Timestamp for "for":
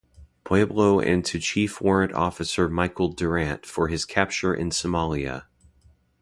3.67-3.87